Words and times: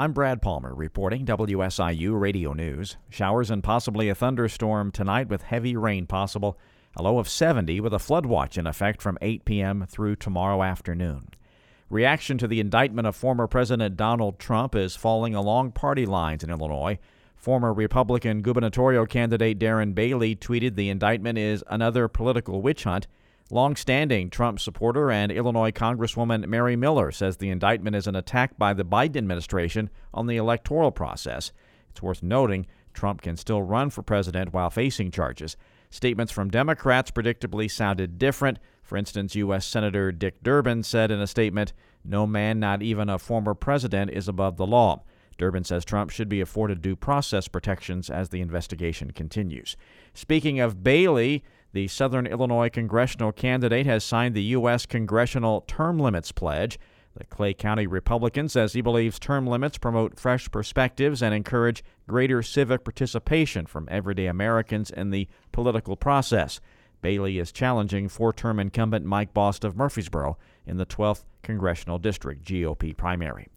I'm 0.00 0.12
Brad 0.12 0.40
Palmer 0.40 0.72
reporting 0.76 1.26
WSIU 1.26 2.20
Radio 2.20 2.52
News. 2.52 2.96
Showers 3.10 3.50
and 3.50 3.64
possibly 3.64 4.08
a 4.08 4.14
thunderstorm 4.14 4.92
tonight 4.92 5.28
with 5.28 5.42
heavy 5.42 5.76
rain 5.76 6.06
possible. 6.06 6.56
A 6.94 7.02
low 7.02 7.18
of 7.18 7.28
70 7.28 7.80
with 7.80 7.92
a 7.92 7.98
flood 7.98 8.24
watch 8.24 8.56
in 8.56 8.68
effect 8.68 9.02
from 9.02 9.18
8 9.20 9.44
p.m. 9.44 9.86
through 9.88 10.14
tomorrow 10.14 10.62
afternoon. 10.62 11.30
Reaction 11.90 12.38
to 12.38 12.46
the 12.46 12.60
indictment 12.60 13.08
of 13.08 13.16
former 13.16 13.48
President 13.48 13.96
Donald 13.96 14.38
Trump 14.38 14.76
is 14.76 14.94
falling 14.94 15.34
along 15.34 15.72
party 15.72 16.06
lines 16.06 16.44
in 16.44 16.50
Illinois. 16.50 17.00
Former 17.34 17.72
Republican 17.72 18.40
gubernatorial 18.40 19.04
candidate 19.04 19.58
Darren 19.58 19.96
Bailey 19.96 20.36
tweeted 20.36 20.76
the 20.76 20.90
indictment 20.90 21.38
is 21.38 21.64
another 21.66 22.06
political 22.06 22.62
witch 22.62 22.84
hunt. 22.84 23.08
Long-standing 23.50 24.28
Trump 24.28 24.60
supporter 24.60 25.10
and 25.10 25.32
Illinois 25.32 25.70
Congresswoman 25.70 26.46
Mary 26.46 26.76
Miller 26.76 27.10
says 27.10 27.38
the 27.38 27.48
indictment 27.48 27.96
is 27.96 28.06
an 28.06 28.14
attack 28.14 28.58
by 28.58 28.74
the 28.74 28.84
Biden 28.84 29.16
administration 29.16 29.88
on 30.12 30.26
the 30.26 30.36
electoral 30.36 30.90
process. 30.90 31.50
It's 31.88 32.02
worth 32.02 32.22
noting 32.22 32.66
Trump 32.92 33.22
can 33.22 33.38
still 33.38 33.62
run 33.62 33.88
for 33.88 34.02
president 34.02 34.52
while 34.52 34.68
facing 34.68 35.10
charges. 35.10 35.56
Statements 35.88 36.30
from 36.30 36.50
Democrats 36.50 37.10
predictably 37.10 37.70
sounded 37.70 38.18
different. 38.18 38.58
For 38.82 38.98
instance, 38.98 39.34
U.S. 39.36 39.64
Senator 39.64 40.12
Dick 40.12 40.42
Durbin 40.42 40.82
said 40.82 41.10
in 41.10 41.18
a 41.18 41.26
statement, 41.26 41.72
No 42.04 42.26
man, 42.26 42.60
not 42.60 42.82
even 42.82 43.08
a 43.08 43.18
former 43.18 43.54
president, 43.54 44.10
is 44.10 44.28
above 44.28 44.58
the 44.58 44.66
law. 44.66 45.04
Durbin 45.38 45.64
says 45.64 45.84
Trump 45.84 46.10
should 46.10 46.28
be 46.28 46.42
afforded 46.42 46.82
due 46.82 46.96
process 46.96 47.48
protections 47.48 48.10
as 48.10 48.28
the 48.28 48.40
investigation 48.42 49.12
continues. 49.12 49.76
Speaking 50.12 50.60
of 50.60 50.82
Bailey, 50.82 51.44
the 51.72 51.88
Southern 51.88 52.26
Illinois 52.26 52.70
congressional 52.70 53.32
candidate 53.32 53.86
has 53.86 54.02
signed 54.02 54.34
the 54.34 54.42
U.S. 54.42 54.86
Congressional 54.86 55.62
Term 55.62 55.98
Limits 55.98 56.32
Pledge. 56.32 56.78
The 57.14 57.24
Clay 57.24 57.52
County 57.52 57.86
Republican 57.86 58.48
says 58.48 58.72
he 58.72 58.80
believes 58.80 59.18
term 59.18 59.46
limits 59.46 59.76
promote 59.76 60.18
fresh 60.18 60.50
perspectives 60.50 61.22
and 61.22 61.34
encourage 61.34 61.82
greater 62.06 62.42
civic 62.42 62.84
participation 62.84 63.66
from 63.66 63.88
everyday 63.90 64.26
Americans 64.26 64.90
in 64.90 65.10
the 65.10 65.28
political 65.52 65.96
process. 65.96 66.60
Bailey 67.02 67.38
is 67.38 67.52
challenging 67.52 68.08
four 68.08 68.32
term 68.32 68.58
incumbent 68.58 69.04
Mike 69.04 69.34
Bost 69.34 69.64
of 69.64 69.74
Murphysboro 69.74 70.36
in 70.66 70.76
the 70.76 70.86
12th 70.86 71.24
Congressional 71.42 71.98
District 71.98 72.44
GOP 72.44 72.96
primary. 72.96 73.48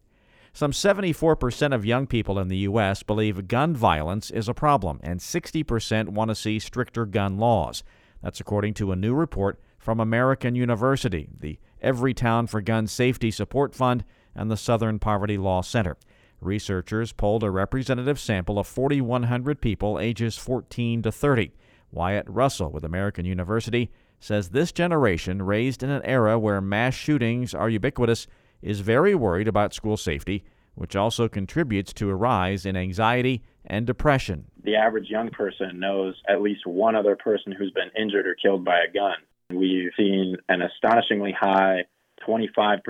Some 0.52 0.72
74% 0.72 1.74
of 1.74 1.86
young 1.86 2.06
people 2.06 2.38
in 2.38 2.48
the 2.48 2.58
U.S. 2.58 3.02
believe 3.02 3.48
gun 3.48 3.74
violence 3.74 4.30
is 4.30 4.48
a 4.48 4.54
problem, 4.54 5.00
and 5.02 5.18
60% 5.18 6.10
want 6.10 6.28
to 6.28 6.34
see 6.34 6.58
stricter 6.58 7.06
gun 7.06 7.38
laws. 7.38 7.82
That's 8.22 8.40
according 8.40 8.74
to 8.74 8.92
a 8.92 8.96
new 8.96 9.14
report 9.14 9.60
from 9.78 9.98
American 9.98 10.54
University, 10.54 11.28
the 11.38 11.58
Everytown 11.82 12.48
for 12.48 12.60
Gun 12.60 12.86
Safety 12.86 13.30
Support 13.30 13.74
Fund, 13.74 14.04
and 14.34 14.50
the 14.50 14.56
Southern 14.56 14.98
Poverty 14.98 15.36
Law 15.36 15.60
Center. 15.62 15.96
Researchers 16.40 17.12
polled 17.12 17.42
a 17.42 17.50
representative 17.50 18.18
sample 18.18 18.58
of 18.58 18.66
4,100 18.66 19.60
people 19.60 19.98
ages 19.98 20.36
14 20.36 21.02
to 21.02 21.12
30. 21.12 21.52
Wyatt 21.90 22.26
Russell 22.28 22.70
with 22.70 22.84
American 22.84 23.24
University 23.24 23.90
says 24.18 24.50
this 24.50 24.72
generation, 24.72 25.42
raised 25.42 25.82
in 25.82 25.90
an 25.90 26.02
era 26.04 26.38
where 26.38 26.60
mass 26.60 26.94
shootings 26.94 27.54
are 27.54 27.68
ubiquitous, 27.68 28.26
is 28.62 28.80
very 28.80 29.14
worried 29.14 29.48
about 29.48 29.74
school 29.74 29.96
safety, 29.96 30.44
which 30.74 30.96
also 30.96 31.28
contributes 31.28 31.92
to 31.92 32.08
a 32.08 32.14
rise 32.14 32.64
in 32.64 32.76
anxiety 32.76 33.42
and 33.64 33.86
depression. 33.86 34.44
The 34.64 34.76
average 34.76 35.08
young 35.08 35.30
person 35.30 35.80
knows 35.80 36.14
at 36.28 36.40
least 36.40 36.66
one 36.66 36.94
other 36.94 37.16
person 37.16 37.52
who's 37.52 37.72
been 37.72 37.90
injured 38.00 38.26
or 38.26 38.36
killed 38.36 38.64
by 38.64 38.78
a 38.78 38.92
gun. 38.92 39.16
We've 39.50 39.90
seen 39.96 40.36
an 40.48 40.62
astonishingly 40.62 41.34
high 41.38 41.84
25% 42.26 42.80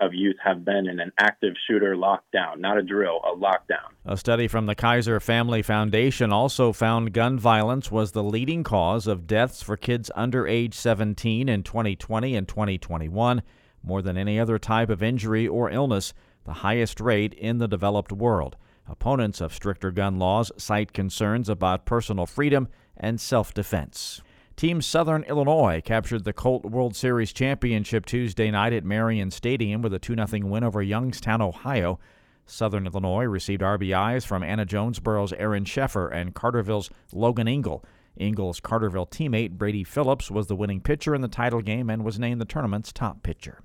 of 0.00 0.14
youth 0.14 0.36
have 0.42 0.64
been 0.64 0.88
in 0.88 1.00
an 1.00 1.12
active 1.18 1.54
shooter 1.66 1.94
lockdown, 1.94 2.58
not 2.58 2.78
a 2.78 2.82
drill, 2.82 3.20
a 3.24 3.36
lockdown. 3.36 3.92
A 4.06 4.16
study 4.16 4.48
from 4.48 4.66
the 4.66 4.74
Kaiser 4.74 5.20
Family 5.20 5.62
Foundation 5.62 6.32
also 6.32 6.72
found 6.72 7.12
gun 7.12 7.38
violence 7.38 7.90
was 7.90 8.12
the 8.12 8.22
leading 8.24 8.64
cause 8.64 9.06
of 9.06 9.26
deaths 9.26 9.62
for 9.62 9.76
kids 9.76 10.10
under 10.14 10.46
age 10.46 10.74
17 10.74 11.48
in 11.48 11.62
2020 11.62 12.34
and 12.34 12.48
2021, 12.48 13.42
more 13.82 14.02
than 14.02 14.16
any 14.16 14.40
other 14.40 14.58
type 14.58 14.88
of 14.88 15.02
injury 15.02 15.46
or 15.46 15.70
illness, 15.70 16.14
the 16.44 16.54
highest 16.54 17.00
rate 17.00 17.34
in 17.34 17.58
the 17.58 17.68
developed 17.68 18.12
world. 18.12 18.56
Opponents 18.88 19.40
of 19.40 19.52
stricter 19.52 19.90
gun 19.90 20.18
laws 20.18 20.50
cite 20.56 20.92
concerns 20.92 21.48
about 21.48 21.84
personal 21.84 22.26
freedom 22.26 22.68
and 22.96 23.20
self 23.20 23.52
defense. 23.52 24.22
Team 24.56 24.82
Southern 24.82 25.22
Illinois 25.24 25.80
captured 25.84 26.24
the 26.24 26.32
Colt 26.32 26.64
World 26.64 26.96
Series 26.96 27.32
championship 27.32 28.06
Tuesday 28.06 28.50
night 28.50 28.72
at 28.72 28.84
Marion 28.84 29.30
Stadium 29.30 29.82
with 29.82 29.94
a 29.94 30.00
2 30.00 30.16
0 30.16 30.46
win 30.48 30.64
over 30.64 30.82
Youngstown, 30.82 31.40
Ohio. 31.40 32.00
Southern 32.44 32.86
Illinois 32.86 33.24
received 33.24 33.62
RBIs 33.62 34.26
from 34.26 34.42
Anna 34.42 34.64
Jonesboro's 34.66 35.32
Aaron 35.34 35.64
Sheffer 35.64 36.10
and 36.12 36.34
Carterville's 36.34 36.90
Logan 37.12 37.46
Engel. 37.46 37.84
Engel's 38.18 38.58
Carterville 38.58 39.06
teammate 39.06 39.52
Brady 39.52 39.84
Phillips 39.84 40.30
was 40.30 40.48
the 40.48 40.56
winning 40.56 40.80
pitcher 40.80 41.14
in 41.14 41.20
the 41.20 41.28
title 41.28 41.60
game 41.62 41.88
and 41.88 42.04
was 42.04 42.18
named 42.18 42.40
the 42.40 42.44
tournament's 42.44 42.92
top 42.92 43.22
pitcher. 43.22 43.60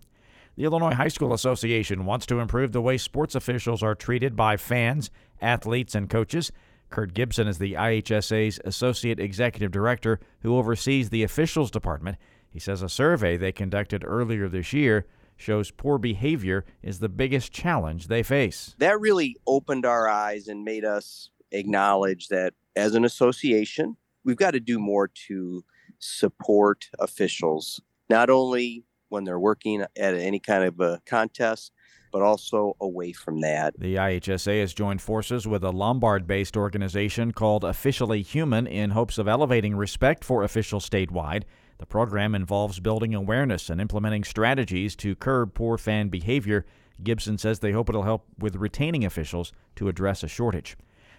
The 0.55 0.65
Illinois 0.65 0.93
High 0.93 1.07
School 1.07 1.33
Association 1.33 2.05
wants 2.05 2.27
to 2.27 2.39
improve 2.39 2.73
the 2.73 2.81
way 2.81 2.97
sports 2.99 3.33
officials 3.33 3.81
are 3.81 3.95
treated 3.95 4.35
by 4.35 4.55
fans, 4.55 5.09
athletes, 5.41 5.95
and 5.95 6.07
coaches. 6.07 6.51
Kurt 6.91 7.15
Gibson 7.15 7.47
is 7.47 7.57
the 7.57 7.73
IHSA's 7.73 8.59
Associate 8.63 9.19
Executive 9.19 9.71
Director 9.71 10.19
who 10.41 10.55
oversees 10.55 11.09
the 11.09 11.23
officials 11.23 11.71
department. 11.71 12.17
He 12.51 12.59
says 12.59 12.83
a 12.83 12.89
survey 12.89 13.35
they 13.35 13.51
conducted 13.51 14.03
earlier 14.05 14.47
this 14.47 14.73
year 14.73 15.07
shows 15.35 15.71
poor 15.71 15.97
behavior 15.97 16.65
is 16.83 16.99
the 16.99 17.09
biggest 17.09 17.51
challenge 17.51 18.07
they 18.07 18.21
face. 18.21 18.75
That 18.77 18.99
really 18.99 19.35
opened 19.47 19.87
our 19.87 20.07
eyes 20.07 20.47
and 20.47 20.63
made 20.63 20.85
us 20.85 21.31
acknowledge 21.51 22.27
that 22.27 22.53
as 22.75 22.93
an 22.93 23.05
association, 23.05 23.97
we've 24.23 24.37
got 24.37 24.51
to 24.51 24.59
do 24.59 24.77
more 24.77 25.07
to 25.27 25.65
support 25.97 26.89
officials, 26.99 27.81
not 28.07 28.29
only 28.29 28.83
when 29.13 29.24
they're 29.24 29.40
working 29.40 29.81
at 29.81 30.16
any 30.16 30.40
kind 30.40 30.63
of 30.63 30.79
a 30.79 31.00
contest, 31.06 31.72
but 32.12 32.24
also 32.24 32.75
away 32.81 33.13
from 33.13 33.41
that. 33.41 33.79
The 33.79 33.96
IHSA 33.96 34.59
has 34.59 34.74
joined 34.74 35.03
forces 35.03 35.47
with 35.47 35.63
a 35.63 35.69
Lombard 35.69 36.25
based 36.25 36.57
organization 36.57 37.31
called 37.31 37.63
Officially 37.63 38.24
Human 38.24 38.66
in 38.66 38.90
hopes 38.90 39.19
of 39.19 39.28
elevating 39.28 39.75
respect 39.75 40.25
for 40.25 40.41
officials 40.41 40.90
statewide. 40.90 41.44
The 41.78 41.85
program 41.85 42.34
involves 42.34 42.79
building 42.79 43.13
awareness 43.13 43.69
and 43.69 43.79
implementing 43.79 44.24
strategies 44.24 44.96
to 44.97 45.16
curb 45.16 45.53
poor 45.53 45.78
fan 45.78 46.09
behavior. 46.09 46.66
Gibson 47.03 47.38
says 47.38 47.59
they 47.59 47.72
hope 47.72 47.90
it'll 47.90 48.03
help 48.03 48.25
with 48.40 48.56
retaining 48.56 49.06
officials 49.06 49.51
to 49.75 49.90
address 49.90 50.24
a 50.24 50.28
shortage. 50.28 50.75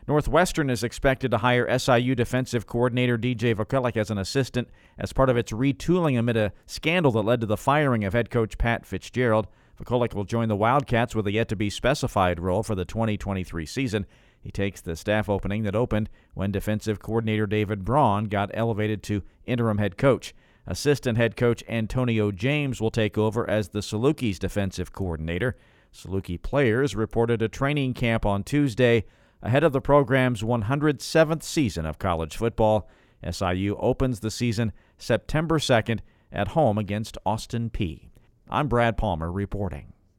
Northwestern 0.07 0.69
is 0.69 0.85
expected 0.85 1.31
to 1.31 1.39
hire 1.39 1.79
SIU 1.79 2.15
defensive 2.15 2.67
coordinator 2.67 3.17
DJ 3.17 3.55
Vokolek 3.55 3.97
as 3.97 4.11
an 4.11 4.19
assistant 4.19 4.69
as 4.99 5.15
part 5.15 5.31
of 5.31 5.37
its 5.39 5.51
retooling 5.51 6.19
amid 6.19 6.37
a 6.37 6.53
scandal 6.67 7.13
that 7.13 7.23
led 7.23 7.41
to 7.41 7.47
the 7.47 7.57
firing 7.57 8.05
of 8.05 8.13
head 8.13 8.29
coach 8.29 8.59
Pat 8.59 8.85
Fitzgerald. 8.85 9.47
Vokolek 9.83 10.13
will 10.13 10.25
join 10.25 10.49
the 10.49 10.57
Wildcats 10.57 11.15
with 11.15 11.27
a 11.27 11.33
yet 11.33 11.49
to 11.49 11.57
be 11.57 11.71
specified 11.71 12.39
role 12.39 12.63
for 12.63 12.75
the 12.75 12.85
2023 12.85 13.65
season. 13.65 14.05
He 14.39 14.51
takes 14.51 14.83
the 14.83 14.95
staff 14.95 15.31
opening 15.31 15.63
that 15.63 15.75
opened 15.75 16.11
when 16.35 16.53
defensive 16.53 17.01
coordinator 17.01 17.47
David 17.47 17.83
Braun 17.83 18.27
got 18.27 18.51
elevated 18.53 19.03
to 19.05 19.23
interim 19.47 19.79
head 19.79 19.97
coach. 19.97 20.35
Assistant 20.67 21.17
head 21.17 21.35
coach 21.35 21.65
Antonio 21.67 22.31
James 22.31 22.79
will 22.79 22.91
take 22.91 23.17
over 23.17 23.49
as 23.49 23.71
the 23.71 23.81
Salukis 23.81 24.39
defensive 24.39 24.93
coordinator. 24.93 25.57
Saluki 25.95 26.41
players 26.41 26.95
reported 26.95 27.41
a 27.41 27.49
training 27.49 27.95
camp 27.95 28.27
on 28.27 28.43
Tuesday 28.43 29.05
ahead 29.45 29.63
of 29.63 29.73
the 29.73 29.81
program's 29.81 30.43
107th 30.43 31.43
season 31.45 31.87
of 31.87 31.99
college 31.99 32.37
football. 32.37 32.89
SIU 33.31 33.77
opens 33.79 34.21
the 34.21 34.31
season 34.31 34.73
September 34.99 35.59
2nd 35.59 36.01
at 36.33 36.49
home 36.49 36.79
against 36.79 37.17
Austin 37.25 37.71
Peay 37.71 38.09
I'm 38.51 38.69
Brad 38.69 38.97
Palmer 38.97 39.33
reporting. 39.33 39.94